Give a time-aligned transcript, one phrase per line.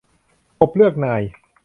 [0.59, 1.21] กบเลือกนาย